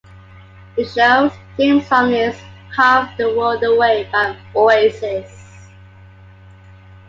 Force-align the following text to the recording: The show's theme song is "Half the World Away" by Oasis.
The 0.77 0.83
show's 0.83 1.31
theme 1.55 1.79
song 1.79 2.11
is 2.11 2.35
"Half 2.75 3.15
the 3.17 3.35
World 3.37 3.63
Away" 3.63 4.09
by 4.11 4.35
Oasis. 4.55 5.69